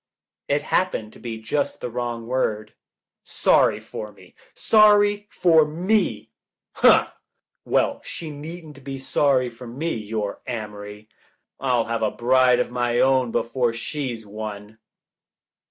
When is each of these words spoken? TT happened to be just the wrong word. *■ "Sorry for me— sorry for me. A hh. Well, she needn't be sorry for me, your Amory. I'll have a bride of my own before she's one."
TT 0.49 0.61
happened 0.63 1.13
to 1.13 1.19
be 1.19 1.37
just 1.39 1.79
the 1.79 1.91
wrong 1.91 2.25
word. 2.25 2.73
*■ 2.73 2.73
"Sorry 3.29 3.79
for 3.79 4.11
me— 4.11 4.33
sorry 4.71 5.27
for 5.29 5.63
me. 5.63 6.31
A 6.77 6.79
hh. 7.03 7.13
Well, 7.65 8.01
she 8.03 8.31
needn't 8.31 8.83
be 8.83 8.97
sorry 8.97 9.51
for 9.51 9.67
me, 9.67 9.93
your 9.93 10.41
Amory. 10.47 11.07
I'll 11.59 11.85
have 11.85 12.01
a 12.01 12.09
bride 12.09 12.59
of 12.59 12.71
my 12.71 12.99
own 12.99 13.29
before 13.31 13.73
she's 13.73 14.25
one." 14.25 14.79